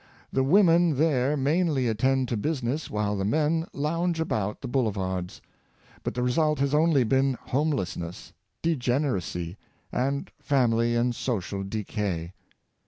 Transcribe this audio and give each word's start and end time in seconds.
The 0.33 0.43
women 0.43 0.95
there 0.95 1.37
mainly 1.37 1.87
attend 1.87 2.27
to 2.29 2.35
business 2.35 2.89
while 2.89 3.15
the 3.15 3.23
men 3.23 3.67
lounge 3.71 4.19
about 4.19 4.61
the 4.61 4.67
boulevards. 4.67 5.43
But 6.01 6.15
the 6.15 6.23
result 6.23 6.57
has 6.57 6.73
only 6.73 7.03
been 7.03 7.37
homelessness, 7.39 8.33
degeneracy 8.63 9.57
and 9.91 10.31
fam 10.39 10.73
ily 10.73 10.95
and 10.95 11.13
social 11.13 11.61
decay. 11.61 12.33